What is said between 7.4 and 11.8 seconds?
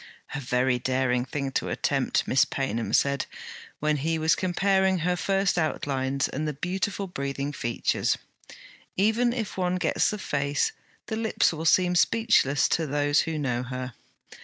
features. 'Even if one gets the face, the lips will